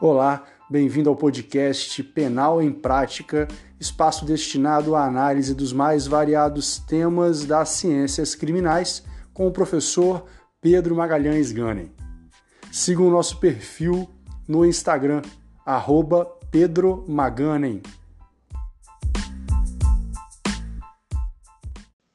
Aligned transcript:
Olá, 0.00 0.46
bem-vindo 0.70 1.10
ao 1.10 1.16
podcast 1.16 2.04
Penal 2.04 2.62
em 2.62 2.72
Prática, 2.72 3.48
espaço 3.80 4.24
destinado 4.24 4.94
à 4.94 5.04
análise 5.04 5.52
dos 5.52 5.72
mais 5.72 6.06
variados 6.06 6.78
temas 6.78 7.44
das 7.44 7.70
ciências 7.70 8.36
criminais, 8.36 9.04
com 9.34 9.48
o 9.48 9.50
professor 9.50 10.24
Pedro 10.60 10.94
Magalhães 10.94 11.50
Ganem. 11.50 11.90
Siga 12.70 13.02
o 13.02 13.10
nosso 13.10 13.40
perfil 13.40 14.08
no 14.46 14.64
Instagram, 14.64 15.20
arroba 15.66 16.24
Pedro 16.48 17.04
Maganem. 17.08 17.82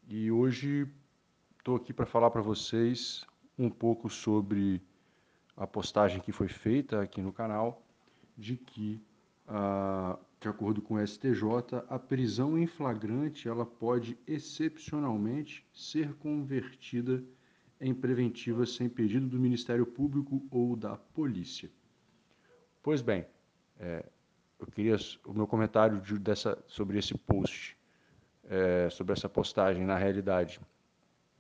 E 0.08 0.32
hoje 0.32 0.88
estou 1.58 1.76
aqui 1.76 1.92
para 1.92 2.06
falar 2.06 2.32
para 2.32 2.42
vocês 2.42 3.26
um 3.60 3.70
pouco 3.70 4.10
sobre 4.10 4.82
a 5.56 5.68
postagem 5.68 6.20
que 6.20 6.32
foi 6.32 6.48
feita 6.48 7.02
aqui 7.02 7.22
no 7.22 7.32
canal 7.32 7.86
de 8.38 8.58
que, 8.58 9.02
ah, 9.48 10.18
de 10.40 10.48
acordo 10.48 10.82
com 10.82 10.96
o 10.96 11.08
STJ, 11.08 11.84
a 11.88 12.00
prisão 12.00 12.58
em 12.58 12.66
flagrante 12.66 13.48
ela 13.48 13.66
pode 13.66 14.18
excepcionalmente 14.28 15.66
ser 15.74 16.14
convertida 16.16 17.24
em 17.80 17.94
preventiva 17.94 18.66
sem 18.66 18.90
pedido 18.90 19.28
do 19.28 19.40
Ministério 19.40 19.86
Público 19.86 20.46
ou 20.50 20.76
da 20.76 20.96
Polícia. 20.98 21.70
Pois 22.82 23.02
bem, 23.02 23.26
é, 23.80 24.06
eu 24.60 24.68
queria 24.68 24.98
o 25.26 25.34
meu 25.34 25.46
comentário 25.46 26.02
de, 26.02 26.18
dessa, 26.18 26.58
sobre 26.68 26.98
esse 26.98 27.18
post, 27.18 27.78
é, 28.46 28.90
sobre 28.90 29.14
essa 29.14 29.30
postagem 29.30 29.86
na 29.86 29.98
realidade 29.98 30.60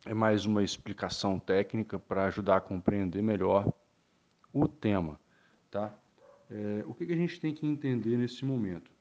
é 0.05 0.13
mais 0.13 0.45
uma 0.45 0.61
explicação 0.61 1.39
técnica 1.39 1.97
para 1.97 2.25
ajudar 2.25 2.57
a 2.57 2.61
compreender 2.61 3.21
melhor 3.21 3.71
o 4.53 4.67
tema, 4.67 5.19
tá? 5.71 5.97
É, 6.49 6.83
o 6.85 6.93
que, 6.93 7.05
que, 7.05 7.13
a 7.13 7.17
gente 7.17 7.39
tem 7.39 7.53
que 7.53 7.65
entender 7.65 8.15
nesse 8.17 8.45
momento? 8.45 8.91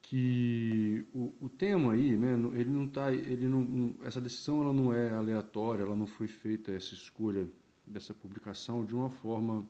Que 0.00 1.06
o, 1.12 1.32
o 1.42 1.48
tema 1.48 1.92
aí, 1.92 2.16
né, 2.16 2.32
ele 2.54 2.70
não 2.70 2.88
tá, 2.88 3.12
ele 3.12 3.46
não, 3.46 3.94
essa 4.02 4.20
decisão 4.20 4.62
ela 4.62 4.72
não 4.72 4.92
é 4.92 5.10
aleatória, 5.10 5.82
ela 5.82 5.94
não 5.94 6.06
foi 6.06 6.26
feita 6.26 6.72
essa 6.72 6.94
escolha 6.94 7.46
dessa 7.86 8.14
publicação 8.14 8.84
de 8.84 8.94
uma 8.94 9.10
forma 9.10 9.68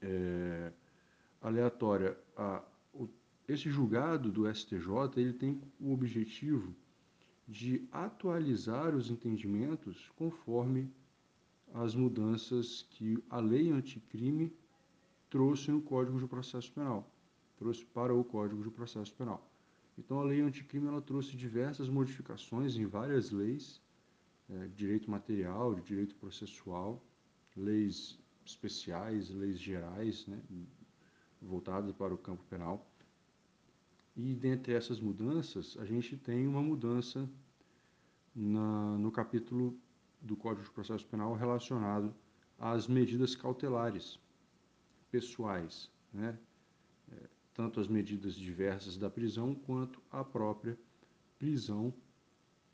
é, 0.00 0.72
aleatória. 1.42 2.16
A, 2.36 2.62
o, 2.94 3.08
esse 3.48 3.68
julgado 3.68 4.30
do 4.30 4.52
STJ 4.52 4.86
ele 5.16 5.32
tem 5.32 5.60
o 5.80 5.92
objetivo 5.92 6.74
de 7.46 7.88
atualizar 7.90 8.94
os 8.94 9.10
entendimentos 9.10 10.10
conforme 10.16 10.92
as 11.74 11.94
mudanças 11.94 12.82
que 12.90 13.22
a 13.28 13.40
lei 13.40 13.70
anticrime 13.70 14.52
trouxe 15.28 15.70
no 15.70 15.80
Código 15.82 16.18
de 16.18 16.26
Processo 16.26 16.72
Penal, 16.72 17.08
trouxe 17.56 17.84
para 17.84 18.14
o 18.14 18.24
Código 18.24 18.62
de 18.62 18.70
Processo 18.70 19.14
Penal. 19.14 19.46
Então, 19.98 20.20
a 20.20 20.24
lei 20.24 20.40
anticrime 20.40 20.86
ela 20.86 21.02
trouxe 21.02 21.36
diversas 21.36 21.88
modificações 21.88 22.76
em 22.76 22.86
várias 22.86 23.30
leis, 23.30 23.82
é, 24.48 24.68
direito 24.68 25.10
material, 25.10 25.74
direito 25.74 26.14
processual, 26.14 27.02
leis 27.56 28.18
especiais, 28.46 29.28
leis 29.28 29.58
gerais, 29.58 30.26
né, 30.26 30.40
voltadas 31.42 31.92
para 31.92 32.14
o 32.14 32.18
campo 32.18 32.42
penal. 32.44 32.88
E 34.16 34.34
dentre 34.34 34.72
essas 34.72 35.00
mudanças, 35.00 35.76
a 35.78 35.84
gente 35.84 36.16
tem 36.16 36.46
uma 36.46 36.62
mudança 36.62 37.28
na, 38.34 38.96
no 38.98 39.10
capítulo 39.12 39.78
do 40.20 40.36
Código 40.36 40.64
de 40.64 40.70
Processo 40.70 41.06
Penal 41.06 41.34
relacionado 41.34 42.14
às 42.58 42.86
medidas 42.86 43.34
cautelares 43.34 44.18
pessoais, 45.10 45.90
né? 46.12 46.38
É, 47.12 47.28
tanto 47.54 47.80
as 47.80 47.88
medidas 47.88 48.34
diversas 48.34 48.96
da 48.96 49.08
prisão 49.08 49.54
quanto 49.54 50.02
a 50.10 50.22
própria 50.22 50.78
prisão, 51.38 51.94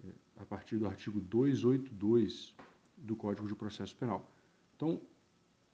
é, 0.05 0.11
a 0.37 0.45
partir 0.45 0.79
do 0.79 0.87
artigo 0.87 1.21
282 1.21 2.55
do 2.97 3.15
Código 3.15 3.47
de 3.47 3.55
Processo 3.55 3.95
Penal. 3.97 4.29
Então, 4.77 5.01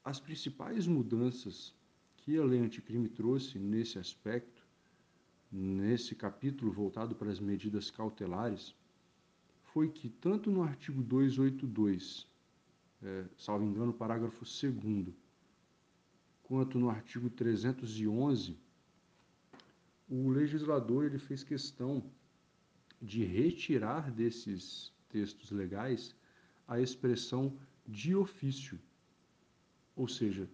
as 0.04 0.18
principais 0.18 0.86
mudanças 0.86 1.74
que 2.16 2.36
a 2.38 2.44
lei 2.44 2.60
anticrime 2.60 3.08
trouxe 3.08 3.58
nesse 3.58 3.98
aspecto, 3.98 4.66
nesse 5.50 6.14
capítulo 6.14 6.70
voltado 6.70 7.14
para 7.14 7.30
as 7.30 7.40
medidas 7.40 7.90
cautelares, 7.90 8.74
foi 9.72 9.88
que, 9.88 10.08
tanto 10.08 10.50
no 10.50 10.62
artigo 10.62 11.02
282, 11.02 12.26
é, 13.02 13.24
salvo 13.36 13.64
engano, 13.64 13.92
parágrafo 13.92 14.44
2, 14.44 15.14
quanto 16.42 16.78
no 16.78 16.90
artigo 16.90 17.30
311, 17.30 18.56
o 20.08 20.28
legislador 20.28 21.04
ele 21.04 21.18
fez 21.18 21.44
questão 21.44 22.02
de 23.00 23.24
retirar 23.24 24.10
desses 24.10 24.92
textos 25.08 25.50
legais 25.50 26.14
a 26.66 26.80
expressão 26.80 27.56
de 27.86 28.14
ofício. 28.14 28.78
Ou 29.96 30.08
seja, 30.08 30.48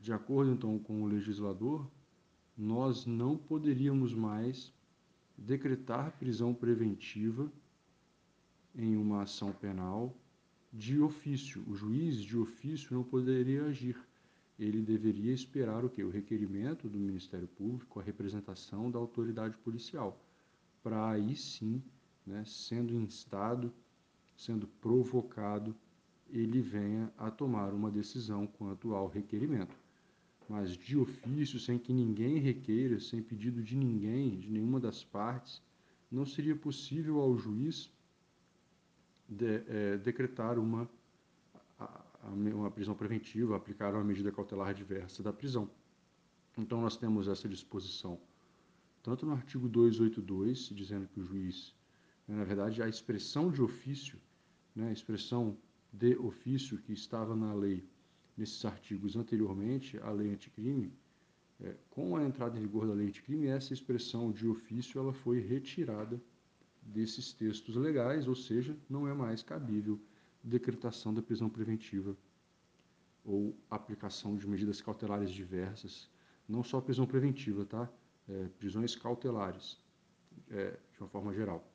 de 0.00 0.12
acordo 0.12 0.52
então 0.52 0.78
com 0.78 1.02
o 1.02 1.06
legislador, 1.06 1.90
nós 2.56 3.06
não 3.06 3.36
poderíamos 3.36 4.12
mais 4.12 4.72
decretar 5.36 6.12
prisão 6.18 6.54
preventiva 6.54 7.50
em 8.76 8.96
uma 8.96 9.22
ação 9.22 9.52
penal 9.52 10.14
de 10.72 11.00
ofício. 11.00 11.64
O 11.66 11.74
juiz 11.74 12.20
de 12.20 12.36
ofício 12.36 12.94
não 12.94 13.02
poderia 13.02 13.64
agir. 13.64 13.96
Ele 14.58 14.82
deveria 14.82 15.32
esperar 15.32 15.84
o 15.84 15.90
que? 15.90 16.02
O 16.02 16.10
requerimento 16.10 16.88
do 16.88 16.98
Ministério 16.98 17.48
Público, 17.48 17.98
a 17.98 18.02
representação 18.02 18.90
da 18.90 18.98
autoridade 18.98 19.56
policial, 19.58 20.20
para 20.82 21.10
aí 21.10 21.34
sim, 21.34 21.82
né, 22.26 22.42
sendo 22.44 22.94
instado, 22.94 23.72
sendo 24.36 24.66
provocado, 24.66 25.74
ele 26.30 26.60
venha 26.60 27.12
a 27.16 27.30
tomar 27.30 27.72
uma 27.72 27.90
decisão 27.90 28.46
quanto 28.46 28.94
ao 28.94 29.08
requerimento. 29.08 29.76
Mas 30.48 30.76
de 30.76 30.96
ofício, 30.96 31.58
sem 31.58 31.78
que 31.78 31.92
ninguém 31.92 32.38
requeira, 32.38 33.00
sem 33.00 33.22
pedido 33.22 33.62
de 33.62 33.76
ninguém, 33.76 34.38
de 34.38 34.50
nenhuma 34.50 34.78
das 34.78 35.02
partes, 35.02 35.62
não 36.10 36.24
seria 36.24 36.54
possível 36.54 37.20
ao 37.20 37.36
juiz 37.36 37.90
de, 39.28 39.62
é, 39.66 39.96
decretar 39.98 40.58
uma, 40.58 40.88
a, 41.78 42.04
uma 42.30 42.70
prisão 42.70 42.94
preventiva, 42.94 43.56
aplicar 43.56 43.94
uma 43.94 44.04
medida 44.04 44.30
cautelar 44.32 44.74
diversa 44.74 45.22
da 45.22 45.32
prisão. 45.32 45.70
Então, 46.56 46.80
nós 46.80 46.96
temos 46.96 47.28
essa 47.28 47.48
disposição, 47.48 48.18
tanto 49.02 49.26
no 49.26 49.32
artigo 49.32 49.68
282, 49.68 50.70
dizendo 50.70 51.06
que 51.08 51.20
o 51.20 51.24
juiz, 51.24 51.74
né, 52.26 52.36
na 52.36 52.44
verdade, 52.44 52.82
a 52.82 52.88
expressão 52.88 53.50
de 53.50 53.60
ofício, 53.60 54.18
né, 54.74 54.88
a 54.88 54.92
expressão 54.92 55.56
de 55.92 56.16
ofício 56.16 56.78
que 56.78 56.92
estava 56.92 57.36
na 57.36 57.52
lei, 57.52 57.84
nesses 58.36 58.64
artigos 58.64 59.16
anteriormente, 59.16 59.98
a 59.98 60.10
lei 60.10 60.30
anticrime, 60.32 60.92
é, 61.60 61.74
com 61.90 62.16
a 62.16 62.24
entrada 62.24 62.58
em 62.58 62.62
vigor 62.62 62.86
da 62.86 62.94
lei 62.94 63.08
anticrime, 63.08 63.46
essa 63.46 63.72
expressão 63.72 64.30
de 64.30 64.46
ofício 64.46 64.98
ela 64.98 65.12
foi 65.12 65.40
retirada 65.40 66.20
desses 66.86 67.32
textos 67.32 67.76
legais, 67.76 68.26
ou 68.28 68.34
seja, 68.34 68.76
não 68.88 69.06
é 69.06 69.12
mais 69.12 69.42
cabível 69.42 70.00
decretação 70.42 71.12
da 71.12 71.20
prisão 71.20 71.48
preventiva 71.50 72.16
ou 73.24 73.56
aplicação 73.68 74.36
de 74.36 74.46
medidas 74.46 74.80
cautelares 74.80 75.30
diversas, 75.30 76.08
não 76.48 76.62
só 76.62 76.80
prisão 76.80 77.06
preventiva, 77.06 77.66
tá? 77.66 77.90
É, 78.28 78.48
prisões 78.58 78.94
cautelares, 78.94 79.78
é, 80.48 80.78
de 80.92 81.00
uma 81.00 81.08
forma 81.08 81.34
geral, 81.34 81.68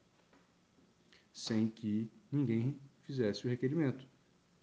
sem 1.33 1.67
que 1.67 2.09
ninguém 2.31 2.79
fizesse 3.03 3.45
o 3.45 3.49
requerimento. 3.49 4.07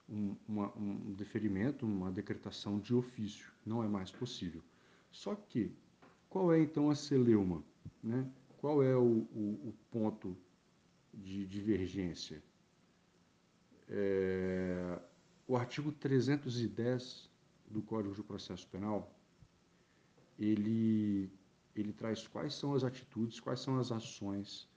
Um, 0.08 0.34
uma, 0.48 0.74
um 0.74 1.12
deferimento, 1.12 1.84
uma 1.84 2.10
decretação 2.10 2.80
de 2.80 2.94
ofício, 2.94 3.52
não 3.64 3.84
é 3.84 3.88
mais 3.88 4.10
possível. 4.10 4.62
Só 5.10 5.34
que, 5.34 5.70
qual 6.30 6.50
é 6.50 6.62
então 6.62 6.88
a 6.88 6.94
celeuma? 6.94 7.62
Né? 8.02 8.26
Qual 8.58 8.82
é 8.82 8.96
o, 8.96 9.26
o, 9.32 9.68
o 9.68 9.74
ponto 9.90 10.36
de 11.14 11.46
divergência? 11.46 12.42
É, 13.88 15.00
o 15.46 15.56
artigo 15.56 15.92
310 15.92 17.30
do 17.70 17.80
Código 17.80 18.14
de 18.14 18.22
Processo 18.22 18.66
Penal, 18.66 19.14
ele, 20.38 21.30
ele 21.74 21.92
traz 21.92 22.26
quais 22.26 22.54
são 22.54 22.74
as 22.74 22.84
atitudes, 22.84 23.40
quais 23.40 23.60
são 23.60 23.78
as 23.78 23.92
ações 23.92 24.68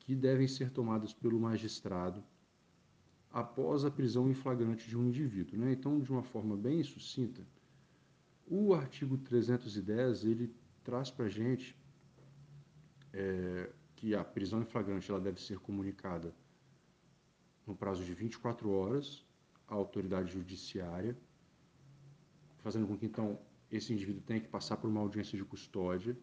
que 0.00 0.14
devem 0.14 0.48
ser 0.48 0.70
tomadas 0.70 1.12
pelo 1.12 1.38
magistrado 1.38 2.22
após 3.30 3.84
a 3.84 3.90
prisão 3.90 4.28
em 4.28 4.34
flagrante 4.34 4.88
de 4.88 4.98
um 4.98 5.06
indivíduo. 5.06 5.58
Né? 5.58 5.72
Então, 5.72 6.00
de 6.00 6.10
uma 6.10 6.22
forma 6.22 6.56
bem 6.56 6.82
sucinta, 6.82 7.40
o 8.46 8.74
artigo 8.74 9.16
310 9.16 10.24
ele 10.24 10.54
traz 10.84 11.10
para 11.10 11.26
a 11.26 11.28
gente 11.28 11.76
é, 13.12 13.70
que 13.96 14.14
a 14.14 14.24
prisão 14.24 14.62
em 14.62 14.64
flagrante 14.64 15.10
ela 15.10 15.20
deve 15.20 15.40
ser 15.40 15.58
comunicada 15.58 16.34
no 17.66 17.76
prazo 17.76 18.04
de 18.04 18.12
24 18.14 18.70
horas 18.70 19.24
à 19.68 19.74
autoridade 19.74 20.32
judiciária, 20.32 21.16
fazendo 22.58 22.86
com 22.86 22.96
que 22.96 23.06
então 23.06 23.38
esse 23.70 23.92
indivíduo 23.92 24.22
tenha 24.22 24.40
que 24.40 24.48
passar 24.48 24.76
por 24.76 24.88
uma 24.90 25.00
audiência 25.00 25.36
de 25.38 25.44
custódia. 25.44 26.16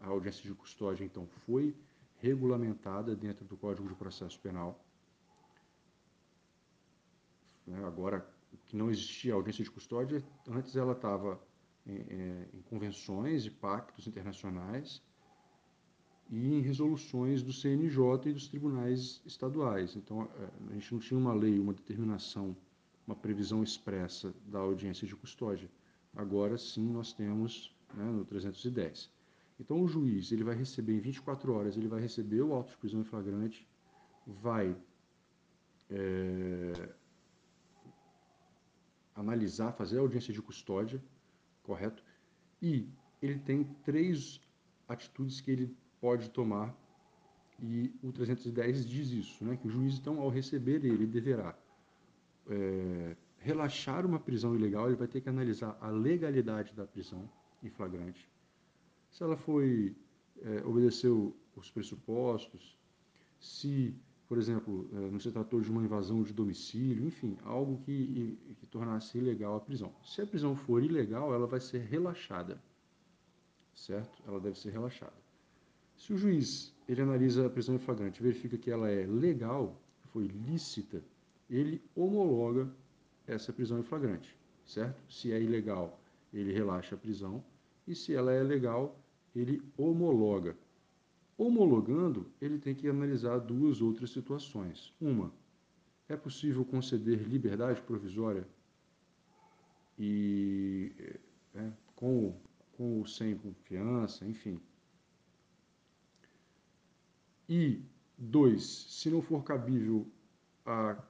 A 0.00 0.08
audiência 0.08 0.42
de 0.42 0.54
custódia 0.54 1.04
então 1.04 1.26
foi 1.26 1.76
regulamentada 2.16 3.14
dentro 3.14 3.44
do 3.44 3.56
Código 3.56 3.88
de 3.88 3.94
Processo 3.94 4.40
Penal. 4.40 4.82
Né, 7.66 7.84
agora, 7.84 8.26
o 8.52 8.56
que 8.58 8.76
não 8.76 8.90
existia 8.90 9.34
audiência 9.34 9.62
de 9.62 9.70
custódia, 9.70 10.24
antes 10.48 10.74
ela 10.74 10.92
estava 10.92 11.40
em, 11.86 11.98
é, 11.98 12.48
em 12.54 12.62
convenções 12.62 13.44
e 13.44 13.50
pactos 13.50 14.06
internacionais 14.06 15.02
e 16.30 16.54
em 16.54 16.60
resoluções 16.60 17.42
do 17.42 17.52
CNJ 17.52 18.30
e 18.30 18.32
dos 18.32 18.48
tribunais 18.48 19.22
estaduais. 19.24 19.94
Então, 19.96 20.22
é, 20.22 20.48
a 20.70 20.74
gente 20.74 20.92
não 20.92 21.00
tinha 21.00 21.18
uma 21.18 21.32
lei, 21.32 21.58
uma 21.58 21.72
determinação, 21.72 22.56
uma 23.06 23.14
previsão 23.14 23.62
expressa 23.62 24.34
da 24.46 24.58
audiência 24.58 25.06
de 25.06 25.14
custódia. 25.14 25.70
Agora 26.14 26.58
sim 26.58 26.90
nós 26.90 27.12
temos 27.12 27.74
né, 27.94 28.04
no 28.04 28.24
310. 28.24 29.10
Então, 29.60 29.80
o 29.82 29.88
juiz 29.88 30.32
ele 30.32 30.44
vai 30.44 30.54
receber 30.54 30.94
em 30.94 31.00
24 31.00 31.52
horas, 31.52 31.76
ele 31.76 31.88
vai 31.88 32.00
receber 32.00 32.42
o 32.42 32.52
auto 32.52 32.70
de 32.70 32.76
prisão 32.76 33.00
em 33.00 33.04
flagrante, 33.04 33.66
vai 34.26 34.76
é, 35.88 36.94
analisar, 39.14 39.72
fazer 39.72 39.98
a 39.98 40.00
audiência 40.00 40.32
de 40.32 40.42
custódia, 40.42 41.02
correto? 41.62 42.02
E 42.60 42.88
ele 43.22 43.38
tem 43.38 43.64
três 43.84 44.40
atitudes 44.88 45.40
que 45.40 45.50
ele 45.50 45.76
pode 46.06 46.30
tomar 46.30 46.72
e 47.60 47.92
o 48.00 48.12
310 48.12 48.86
diz 48.86 49.10
isso, 49.10 49.44
né? 49.44 49.56
que 49.56 49.66
o 49.66 49.70
juiz, 49.70 49.98
então, 49.98 50.20
ao 50.20 50.28
receber 50.28 50.84
ele, 50.84 51.04
deverá 51.04 51.52
é, 52.48 53.16
relaxar 53.38 54.06
uma 54.06 54.20
prisão 54.20 54.54
ilegal, 54.54 54.86
ele 54.86 54.94
vai 54.94 55.08
ter 55.08 55.20
que 55.20 55.28
analisar 55.28 55.76
a 55.80 55.88
legalidade 55.88 56.72
da 56.74 56.86
prisão 56.86 57.28
em 57.60 57.68
flagrante, 57.70 58.30
se 59.10 59.20
ela 59.24 59.36
foi, 59.36 59.96
é, 60.42 60.64
obedeceu 60.64 61.36
os 61.56 61.72
pressupostos, 61.72 62.78
se, 63.40 63.92
por 64.28 64.38
exemplo, 64.38 64.88
é, 64.92 65.10
não 65.10 65.18
se 65.18 65.32
tratou 65.32 65.60
de 65.60 65.68
uma 65.68 65.82
invasão 65.82 66.22
de 66.22 66.32
domicílio, 66.32 67.04
enfim, 67.04 67.36
algo 67.42 67.78
que, 67.84 68.38
que 68.60 68.66
tornasse 68.66 69.18
ilegal 69.18 69.56
a 69.56 69.60
prisão. 69.60 69.92
Se 70.04 70.22
a 70.22 70.26
prisão 70.26 70.54
for 70.54 70.84
ilegal, 70.84 71.34
ela 71.34 71.48
vai 71.48 71.58
ser 71.58 71.80
relaxada, 71.80 72.62
certo? 73.74 74.22
Ela 74.24 74.38
deve 74.38 74.56
ser 74.56 74.70
relaxada. 74.70 75.25
Se 75.96 76.12
o 76.12 76.18
juiz 76.18 76.74
ele 76.88 77.02
analisa 77.02 77.46
a 77.46 77.50
prisão 77.50 77.74
em 77.74 77.78
flagrante, 77.78 78.22
verifica 78.22 78.56
que 78.56 78.70
ela 78.70 78.90
é 78.90 79.06
legal, 79.06 79.80
foi 80.12 80.26
lícita, 80.26 81.02
ele 81.48 81.82
homologa 81.94 82.68
essa 83.26 83.52
prisão 83.52 83.78
em 83.80 83.82
flagrante, 83.82 84.36
certo? 84.64 85.00
Se 85.10 85.32
é 85.32 85.40
ilegal, 85.40 85.98
ele 86.32 86.52
relaxa 86.52 86.94
a 86.94 86.98
prisão, 86.98 87.42
e 87.86 87.94
se 87.94 88.14
ela 88.14 88.32
é 88.32 88.42
legal, 88.42 88.98
ele 89.34 89.62
homologa. 89.76 90.56
Homologando, 91.38 92.26
ele 92.40 92.58
tem 92.58 92.74
que 92.74 92.88
analisar 92.88 93.38
duas 93.38 93.82
outras 93.82 94.10
situações. 94.10 94.92
Uma, 95.00 95.32
é 96.08 96.16
possível 96.16 96.64
conceder 96.64 97.18
liberdade 97.28 97.80
provisória 97.82 98.46
e 99.98 100.92
é, 101.54 101.70
com, 101.94 102.34
com 102.76 102.98
ou 102.98 103.06
sem 103.06 103.36
confiança, 103.36 104.24
enfim. 104.24 104.60
E 107.48 107.82
dois, 108.18 108.64
se 108.64 109.10
não 109.10 109.22
for 109.22 109.42
cabível 109.44 110.06
a, 110.64 111.02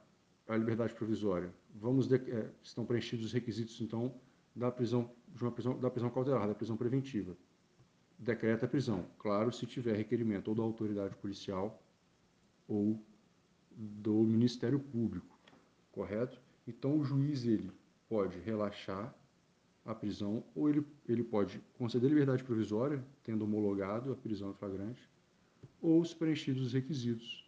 a 0.47 0.55
liberdade 0.55 0.93
provisória, 0.93 1.53
vamos 1.75 2.07
de, 2.07 2.15
é, 2.15 2.49
estão 2.61 2.85
preenchidos 2.85 3.25
os 3.25 3.33
requisitos 3.33 3.79
então 3.81 4.13
da 4.55 4.71
prisão 4.71 5.09
de 5.27 5.43
uma 5.43 5.51
prisão 5.51 5.79
da 5.79 5.89
prisão 5.89 6.09
cautelar, 6.09 6.47
da 6.47 6.55
prisão 6.55 6.77
preventiva 6.77 7.35
decreta 8.17 8.65
a 8.65 8.69
prisão, 8.69 9.05
claro, 9.19 9.51
se 9.51 9.65
tiver 9.65 9.95
requerimento 9.95 10.47
ou 10.47 10.55
da 10.55 10.63
autoridade 10.63 11.15
policial 11.17 11.81
ou 12.67 12.99
do 13.71 14.23
Ministério 14.23 14.79
Público, 14.79 15.37
correto? 15.91 16.41
Então 16.67 16.97
o 16.97 17.03
juiz 17.03 17.45
ele 17.45 17.71
pode 18.09 18.39
relaxar 18.39 19.13
a 19.85 19.93
prisão 19.93 20.43
ou 20.55 20.67
ele, 20.67 20.85
ele 21.07 21.23
pode 21.23 21.61
conceder 21.77 22.09
liberdade 22.09 22.43
provisória, 22.43 23.05
tendo 23.23 23.43
homologado 23.43 24.11
a 24.11 24.15
prisão 24.15 24.49
em 24.49 24.55
flagrante, 24.55 25.07
ou, 25.81 26.03
se 26.03 26.15
preenchidos 26.15 26.67
os 26.67 26.73
requisitos, 26.73 27.47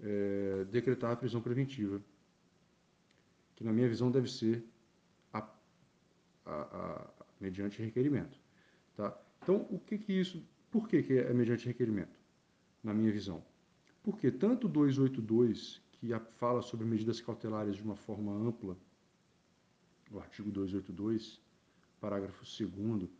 é, 0.00 0.64
decretar 0.70 1.12
a 1.12 1.16
prisão 1.16 1.40
preventiva, 1.40 2.00
que 3.56 3.64
na 3.64 3.72
minha 3.72 3.88
visão 3.88 4.10
deve 4.10 4.30
ser 4.30 4.64
a, 5.32 5.46
a, 6.46 6.52
a, 6.52 7.10
mediante 7.40 7.82
requerimento. 7.82 8.38
Tá? 8.96 9.16
Então, 9.42 9.66
o 9.70 9.78
que 9.78 9.98
que 9.98 10.12
isso, 10.12 10.42
por 10.70 10.88
que, 10.88 11.02
que 11.02 11.18
é 11.18 11.32
mediante 11.32 11.66
requerimento, 11.66 12.18
na 12.82 12.94
minha 12.94 13.12
visão? 13.12 13.44
Porque 14.02 14.30
tanto 14.30 14.68
282, 14.68 15.82
que 15.92 16.08
fala 16.38 16.62
sobre 16.62 16.86
medidas 16.86 17.20
cautelares 17.20 17.76
de 17.76 17.82
uma 17.82 17.96
forma 17.96 18.32
ampla, 18.32 18.76
o 20.10 20.18
artigo 20.18 20.50
282, 20.50 21.40
parágrafo 22.00 22.44
2 22.44 23.10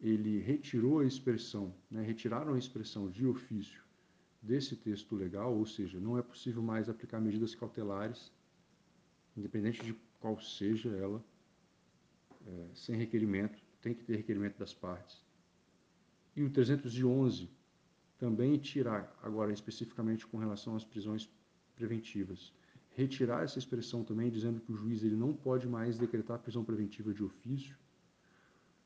ele 0.00 0.38
retirou 0.38 1.00
a 1.00 1.04
expressão, 1.04 1.74
né, 1.90 2.02
retiraram 2.02 2.54
a 2.54 2.58
expressão 2.58 3.10
de 3.10 3.26
ofício 3.26 3.82
desse 4.42 4.74
texto 4.74 5.14
legal, 5.14 5.54
ou 5.54 5.66
seja, 5.66 6.00
não 6.00 6.16
é 6.16 6.22
possível 6.22 6.62
mais 6.62 6.88
aplicar 6.88 7.20
medidas 7.20 7.54
cautelares, 7.54 8.32
independente 9.36 9.82
de 9.84 9.94
qual 10.18 10.40
seja 10.40 10.88
ela, 10.90 11.22
é, 12.46 12.66
sem 12.74 12.96
requerimento, 12.96 13.62
tem 13.82 13.94
que 13.94 14.02
ter 14.04 14.16
requerimento 14.16 14.58
das 14.58 14.72
partes. 14.72 15.22
E 16.34 16.42
o 16.42 16.50
311 16.50 17.50
também 18.18 18.58
tirar, 18.58 19.18
agora 19.22 19.52
especificamente 19.52 20.26
com 20.26 20.38
relação 20.38 20.76
às 20.76 20.84
prisões 20.84 21.28
preventivas, 21.74 22.52
retirar 22.94 23.44
essa 23.44 23.58
expressão 23.58 24.04
também 24.04 24.30
dizendo 24.30 24.60
que 24.60 24.70
o 24.70 24.76
juiz 24.76 25.02
ele 25.02 25.16
não 25.16 25.32
pode 25.32 25.66
mais 25.68 25.98
decretar 25.98 26.38
prisão 26.38 26.64
preventiva 26.64 27.14
de 27.14 27.24
ofício. 27.24 27.76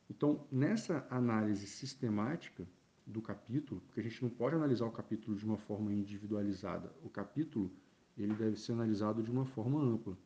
Então, 0.08 0.46
nessa 0.50 1.06
análise 1.10 1.66
sistemática 1.66 2.66
do 3.06 3.20
capítulo, 3.20 3.80
porque 3.82 4.00
a 4.00 4.02
gente 4.02 4.22
não 4.22 4.30
pode 4.30 4.54
analisar 4.54 4.86
o 4.86 4.92
capítulo 4.92 5.36
de 5.36 5.44
uma 5.44 5.56
forma 5.56 5.92
individualizada, 5.92 6.92
o 7.02 7.08
capítulo 7.08 7.70
ele 8.16 8.34
deve 8.34 8.56
ser 8.56 8.72
analisado 8.72 9.22
de 9.22 9.30
uma 9.30 9.44
forma 9.44 9.80
ampla. 9.80 10.16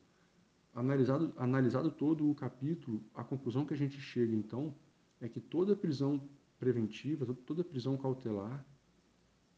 Analisado, 0.75 1.32
analisado 1.36 1.90
todo 1.90 2.30
o 2.30 2.34
capítulo, 2.34 3.02
a 3.14 3.25
conclusão 3.25 3.64
que 3.64 3.75
a 3.75 3.76
gente 3.76 3.98
chega 4.00 4.34
então 4.34 4.75
é 5.20 5.28
que 5.28 5.40
toda 5.40 5.75
prisão 5.75 6.28
preventiva, 6.58 7.35
toda 7.47 7.64
prisão 7.64 7.97
cautelar, 7.97 8.64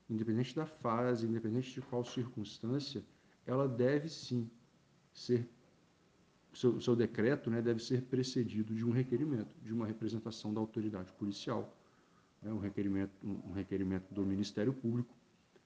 independente 0.08 0.54
da 0.54 0.66
fase, 0.66 1.26
independente 1.26 1.72
de 1.72 1.82
qual 1.82 2.04
circunstância, 2.04 3.04
ela 3.44 3.68
deve 3.68 4.08
sim 4.08 4.50
ser 5.12 5.48
seu, 6.52 6.80
seu, 6.80 6.96
decreto 6.96 7.50
né, 7.50 7.62
deve 7.62 7.82
ser 7.82 8.02
precedido 8.02 8.74
de 8.74 8.84
um 8.84 8.90
requerimento, 8.90 9.54
de 9.62 9.72
uma 9.72 9.86
representação 9.86 10.52
da 10.52 10.60
autoridade 10.60 11.12
policial, 11.12 11.76
né, 12.42 12.52
um, 12.52 12.58
requerimento, 12.58 13.12
um 13.22 13.52
requerimento 13.52 14.12
do 14.12 14.24
Ministério 14.24 14.72
Público, 14.72 15.14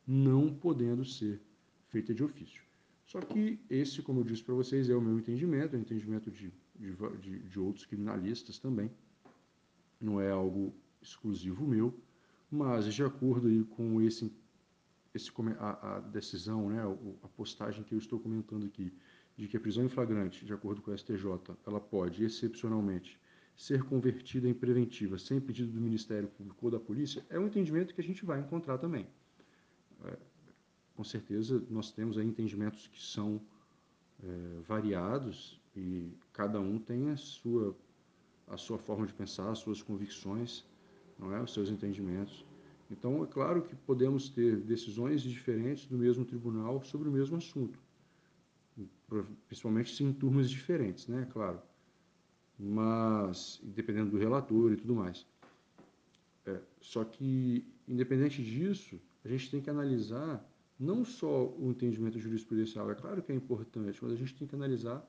não 0.07 0.53
podendo 0.53 1.05
ser 1.05 1.41
feita 1.89 2.15
de 2.15 2.23
ofício. 2.23 2.63
Só 3.07 3.21
que 3.21 3.61
esse, 3.69 4.03
como 4.03 4.21
eu 4.21 4.25
disse 4.25 4.43
para 4.43 4.55
vocês, 4.55 4.89
é 4.89 4.95
o 4.95 5.01
meu 5.01 5.19
entendimento, 5.19 5.75
é 5.75 5.79
o 5.79 5.81
entendimento 5.81 6.31
de, 6.31 6.53
de, 6.75 7.39
de 7.41 7.61
outros 7.61 7.87
criminalistas 7.87 8.59
também. 8.59 8.91
Não 10.01 10.21
é 10.21 10.31
algo 10.31 10.75
exclusivo 11.01 11.67
meu, 11.67 11.95
mas 12.51 12.93
de 12.93 13.03
acordo 13.03 13.49
aí 13.49 13.63
com 13.65 14.01
esse, 14.01 14.33
esse 15.15 15.31
a, 15.59 15.97
a 15.97 16.01
decisão, 16.01 16.71
né, 16.71 16.83
a 17.23 17.29
postagem 17.29 17.85
que 17.85 17.95
eu 17.95 17.99
estou 17.99 18.19
comentando 18.19 18.67
aqui, 18.67 18.93
de 19.37 19.49
que 19.49 19.57
a 19.57 19.61
prisão 19.61 19.85
em 19.85 19.89
flagrante, 19.89 20.45
de 20.45 20.53
acordo 20.53 20.81
com 20.81 20.91
o 20.91 20.99
STJ, 20.99 21.25
ela 21.67 21.81
pode, 21.81 22.25
excepcionalmente, 22.25 23.19
ser 23.57 23.83
convertida 23.85 24.49
em 24.49 24.55
preventiva 24.55 25.19
sem 25.19 25.41
pedido 25.41 25.73
do 25.73 25.81
Ministério 25.81 26.29
Público 26.29 26.67
ou 26.67 26.71
da 26.71 26.81
Polícia, 26.81 27.25
é 27.29 27.39
um 27.39 27.47
entendimento 27.47 27.95
que 27.95 28.01
a 28.01 28.05
gente 28.05 28.25
vai 28.25 28.41
encontrar 28.41 28.79
também. 28.79 29.07
É, 30.05 30.17
com 30.95 31.05
certeza, 31.05 31.63
nós 31.71 31.91
temos 31.91 32.19
aí 32.19 32.27
entendimentos 32.27 32.87
que 32.87 33.03
são 33.03 33.41
é, 34.23 34.61
variados 34.67 35.61
e 35.77 36.13
cada 36.33 36.61
um 36.61 36.79
tem 36.79 37.11
a 37.11 37.17
sua, 37.17 37.77
a 38.47 38.57
sua 38.57 38.79
forma 38.79 39.07
de 39.07 39.13
pensar, 39.13 39.51
as 39.51 39.59
suas 39.59 39.83
convicções, 39.83 40.65
não 41.19 41.35
é? 41.35 41.43
os 41.43 41.53
seus 41.53 41.69
entendimentos. 41.69 42.45
Então, 42.91 43.25
é 43.25 43.27
claro 43.27 43.63
que 43.63 43.75
podemos 43.75 44.29
ter 44.29 44.57
decisões 44.57 45.23
diferentes 45.23 45.87
do 45.87 45.97
mesmo 45.97 46.25
tribunal 46.25 46.83
sobre 46.85 47.09
o 47.09 47.13
mesmo 47.13 47.37
assunto, 47.37 47.79
principalmente 49.47 50.03
em 50.03 50.13
turmas 50.13 50.51
diferentes, 50.51 51.07
né? 51.07 51.29
Claro. 51.33 51.61
Mas, 52.59 53.61
dependendo 53.63 54.11
do 54.11 54.19
relator 54.19 54.73
e 54.73 54.77
tudo 54.77 54.95
mais. 54.95 55.27
É, 56.47 56.61
só 56.81 57.05
que, 57.05 57.67
independente 57.89 58.43
disso, 58.43 59.01
a 59.25 59.29
gente 59.29 59.51
tem 59.51 59.61
que 59.61 59.71
analisar 59.71 60.45
não 60.79 61.05
só 61.05 61.47
o 61.47 61.71
entendimento 61.71 62.19
jurisprudencial, 62.19 62.91
é 62.91 62.95
claro 62.95 63.23
que 63.23 63.33
é 63.33 63.35
importante, 63.35 63.99
mas 64.03 64.13
a 64.13 64.17
gente 64.17 64.35
tem 64.35 64.47
que 64.47 64.55
analisar 64.55 65.07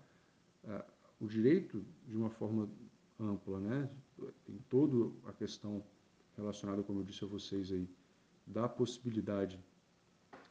é, 0.63 0.85
o 1.19 1.27
direito 1.27 1.83
de 2.07 2.15
uma 2.15 2.29
forma 2.29 2.69
ampla, 3.19 3.59
né? 3.59 3.89
Tem 4.45 4.57
toda 4.69 5.11
a 5.27 5.33
questão 5.33 5.83
relacionada, 6.37 6.83
como 6.83 6.99
eu 6.99 7.03
disse 7.03 7.23
a 7.23 7.27
vocês 7.27 7.71
aí, 7.71 7.87
da 8.45 8.69
possibilidade 8.69 9.59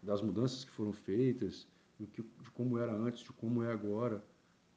das 0.03 0.21
mudanças 0.21 0.65
que 0.65 0.71
foram 0.71 0.93
feitas, 0.93 1.67
do 1.99 2.07
que, 2.07 2.23
de 2.23 2.51
como 2.53 2.79
era 2.79 2.95
antes, 2.95 3.23
de 3.23 3.33
como 3.33 3.63
é 3.63 3.73
agora, 3.73 4.25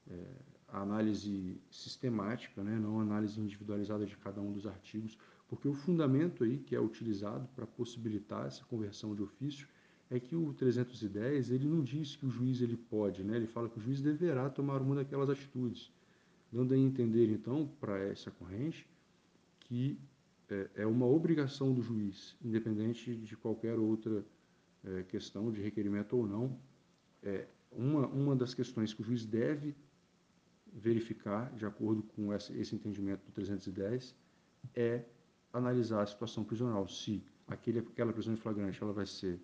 é, 0.09 0.24
a 0.67 0.81
análise 0.81 1.59
sistemática, 1.69 2.63
né? 2.63 2.77
não 2.77 3.00
a 3.00 3.03
análise 3.03 3.39
individualizada 3.39 4.05
de 4.05 4.17
cada 4.17 4.41
um 4.41 4.51
dos 4.51 4.67
artigos, 4.67 5.17
porque 5.47 5.67
o 5.67 5.74
fundamento 5.74 6.43
aí 6.43 6.57
que 6.57 6.75
é 6.75 6.79
utilizado 6.79 7.47
para 7.55 7.65
possibilitar 7.65 8.47
essa 8.47 8.63
conversão 8.65 9.15
de 9.15 9.24
ofício 9.24 9.67
é 10.09 10.19
que 10.19 10.36
o 10.36 10.53
310 10.53 11.51
ele 11.51 11.67
não 11.67 11.83
diz 11.83 12.15
que 12.15 12.25
o 12.25 12.29
juiz 12.29 12.62
ele 12.62 12.77
pode, 12.77 13.24
né? 13.24 13.36
ele 13.36 13.47
fala 13.47 13.69
que 13.69 13.77
o 13.77 13.81
juiz 13.81 14.01
deverá 14.01 14.50
tomar 14.50 14.81
uma 14.81 14.95
daquelas 14.95 15.29
atitudes, 15.29 15.91
dando 16.51 16.74
a 16.74 16.77
entender 16.77 17.29
então 17.29 17.69
para 17.79 17.97
essa 18.00 18.31
corrente 18.31 18.88
que 19.59 19.97
é, 20.50 20.69
é 20.75 20.86
uma 20.86 21.05
obrigação 21.05 21.74
do 21.74 21.81
juiz, 21.81 22.36
independente 22.41 23.15
de 23.15 23.36
qualquer 23.36 23.77
outra 23.77 24.24
é, 24.83 25.03
questão 25.03 25.51
de 25.51 25.62
requerimento 25.62 26.15
ou 26.15 26.25
não, 26.25 26.57
é 27.27 27.48
uma, 27.72 28.07
uma 28.07 28.36
das 28.36 28.53
questões 28.53 28.93
que 28.93 29.01
o 29.01 29.03
juiz 29.03 29.25
deve 29.25 29.75
verificar, 30.74 31.51
de 31.53 31.65
acordo 31.65 32.03
com 32.03 32.34
esse, 32.34 32.57
esse 32.57 32.75
entendimento 32.75 33.25
do 33.25 33.31
310, 33.31 34.15
é 34.75 35.03
analisar 35.51 36.01
a 36.01 36.05
situação 36.05 36.43
prisional, 36.43 36.88
se 36.88 37.24
aquele, 37.48 37.79
aquela 37.79 38.13
prisão 38.13 38.34
em 38.34 38.38
flagrante 38.38 38.81
ela 38.81 38.93
vai 38.93 39.05
ser 39.05 39.39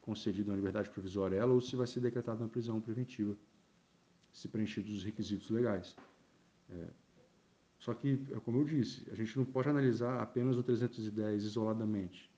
concedida 0.00 0.50
uma 0.50 0.56
liberdade 0.56 0.88
provisória 0.88 1.36
ela 1.36 1.52
ou 1.52 1.60
se 1.60 1.76
vai 1.76 1.86
ser 1.86 2.00
decretada 2.00 2.42
uma 2.42 2.48
prisão 2.48 2.80
preventiva, 2.80 3.36
se 4.32 4.48
preenchidos 4.48 4.92
os 4.92 5.04
requisitos 5.04 5.50
legais. 5.50 5.96
É, 6.70 6.88
só 7.78 7.94
que, 7.94 8.26
é 8.32 8.40
como 8.40 8.58
eu 8.58 8.64
disse, 8.64 9.08
a 9.10 9.14
gente 9.14 9.36
não 9.36 9.44
pode 9.44 9.68
analisar 9.68 10.20
apenas 10.20 10.56
o 10.56 10.62
310 10.62 11.44
isoladamente. 11.44 12.30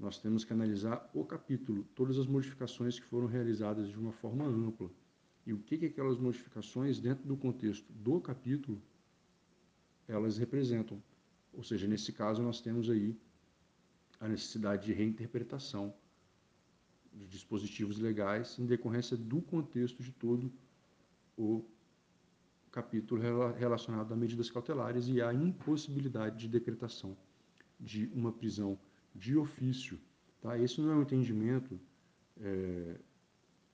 Nós 0.00 0.18
temos 0.18 0.46
que 0.46 0.52
analisar 0.54 1.10
o 1.12 1.22
capítulo, 1.26 1.84
todas 1.94 2.18
as 2.18 2.26
modificações 2.26 2.98
que 2.98 3.04
foram 3.04 3.26
realizadas 3.26 3.90
de 3.90 3.98
uma 3.98 4.12
forma 4.12 4.46
ampla. 4.46 4.90
E 5.46 5.52
o 5.52 5.58
que, 5.58 5.76
que 5.76 5.86
aquelas 5.86 6.16
modificações, 6.16 6.98
dentro 6.98 7.28
do 7.28 7.36
contexto 7.36 7.92
do 7.92 8.18
capítulo, 8.18 8.80
elas 10.08 10.38
representam. 10.38 11.02
Ou 11.52 11.62
seja, 11.62 11.86
nesse 11.86 12.14
caso, 12.14 12.42
nós 12.42 12.62
temos 12.62 12.88
aí 12.88 13.14
a 14.18 14.26
necessidade 14.26 14.86
de 14.86 14.94
reinterpretação 14.94 15.94
de 17.12 17.26
dispositivos 17.26 17.98
legais 17.98 18.58
em 18.58 18.64
decorrência 18.64 19.18
do 19.18 19.42
contexto 19.42 20.02
de 20.02 20.12
todo 20.12 20.50
o 21.36 21.62
capítulo 22.72 23.20
relacionado 23.52 24.14
a 24.14 24.16
medidas 24.16 24.50
cautelares 24.50 25.08
e 25.08 25.20
à 25.20 25.34
impossibilidade 25.34 26.38
de 26.38 26.48
decretação 26.48 27.14
de 27.78 28.06
uma 28.14 28.32
prisão 28.32 28.78
de 29.14 29.36
ofício. 29.36 29.98
Tá? 30.40 30.58
Esse 30.58 30.80
não 30.80 30.92
é 30.92 30.96
um 30.96 31.02
entendimento 31.02 31.78
é, 32.40 32.96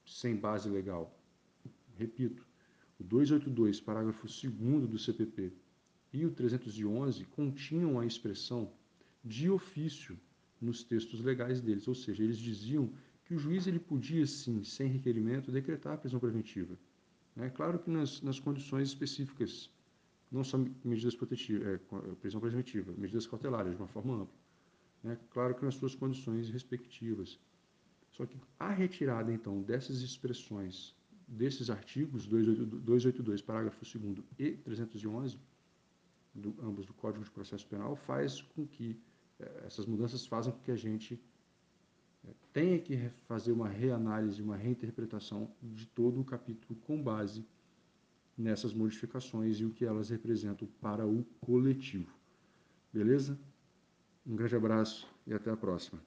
sem 0.04 0.36
base 0.36 0.68
legal. 0.68 1.18
Repito, 1.96 2.46
o 2.98 3.04
282, 3.04 3.80
parágrafo 3.80 4.26
2 4.26 4.88
do 4.88 4.98
CPP 4.98 5.52
e 6.12 6.24
o 6.24 6.30
311 6.30 7.24
continham 7.26 7.98
a 7.98 8.06
expressão 8.06 8.72
de 9.24 9.50
ofício 9.50 10.18
nos 10.60 10.82
textos 10.82 11.20
legais 11.20 11.60
deles, 11.60 11.86
ou 11.86 11.94
seja, 11.94 12.22
eles 12.22 12.38
diziam 12.38 12.90
que 13.24 13.34
o 13.34 13.38
juiz 13.38 13.66
ele 13.66 13.78
podia 13.78 14.26
sim, 14.26 14.62
sem 14.62 14.88
requerimento, 14.88 15.50
decretar 15.50 15.94
a 15.94 15.98
prisão 15.98 16.20
preventiva. 16.20 16.78
É 17.36 17.50
claro 17.50 17.78
que 17.78 17.90
nas, 17.90 18.22
nas 18.22 18.40
condições 18.40 18.88
específicas, 18.88 19.70
não 20.30 20.42
só 20.42 20.56
medidas 20.84 21.14
protetivas, 21.14 21.66
é, 21.66 21.78
prisão 22.20 22.40
preventiva, 22.40 22.94
medidas 22.96 23.26
cautelares 23.26 23.72
de 23.72 23.76
uma 23.76 23.88
forma 23.88 24.14
ampla. 24.22 24.45
É 25.04 25.16
claro 25.30 25.54
que 25.54 25.64
nas 25.64 25.74
suas 25.74 25.94
condições 25.94 26.50
respectivas. 26.50 27.38
Só 28.12 28.24
que 28.26 28.36
a 28.58 28.70
retirada, 28.70 29.32
então, 29.32 29.62
dessas 29.62 30.00
expressões, 30.00 30.94
desses 31.28 31.70
artigos, 31.70 32.26
282, 32.26 33.42
parágrafo 33.42 33.78
2 33.98 34.18
e 34.38 34.52
311, 34.52 35.38
do, 36.34 36.54
ambos 36.62 36.86
do 36.86 36.94
Código 36.94 37.24
de 37.24 37.30
Processo 37.30 37.66
Penal, 37.66 37.96
faz 37.96 38.42
com 38.42 38.66
que 38.66 38.98
eh, 39.38 39.64
essas 39.66 39.86
mudanças 39.86 40.26
fazem 40.26 40.52
com 40.52 40.60
que 40.60 40.70
a 40.70 40.76
gente 40.76 41.20
tenha 42.52 42.78
que 42.78 43.10
fazer 43.26 43.52
uma 43.52 43.68
reanálise, 43.68 44.42
uma 44.42 44.56
reinterpretação 44.56 45.50
de 45.62 45.86
todo 45.86 46.20
o 46.20 46.24
capítulo 46.24 46.78
com 46.80 47.00
base 47.02 47.44
nessas 48.36 48.74
modificações 48.74 49.60
e 49.60 49.64
o 49.64 49.70
que 49.70 49.84
elas 49.84 50.10
representam 50.10 50.68
para 50.80 51.06
o 51.06 51.24
coletivo. 51.40 52.12
Beleza? 52.92 53.38
Um 54.26 54.35
grande 54.35 54.56
abraço 54.56 55.09
e 55.26 55.33
até 55.33 55.50
a 55.50 55.56
próxima. 55.56 56.00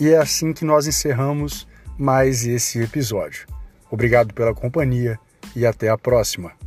E 0.00 0.08
é 0.08 0.16
assim 0.16 0.54
que 0.54 0.64
nós 0.64 0.86
encerramos 0.86 1.68
mais 1.98 2.46
esse 2.46 2.80
episódio. 2.82 3.46
Obrigado 3.90 4.32
pela 4.32 4.54
companhia 4.54 5.20
e 5.54 5.66
até 5.66 5.90
a 5.90 5.98
próxima. 5.98 6.59